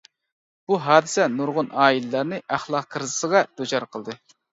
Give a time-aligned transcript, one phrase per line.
[0.69, 4.17] بۇ ھادىسە نۇرغۇن ئائىلىلەرنى ئەخلاق كىرىزىسىغا دۇچار قىلدى.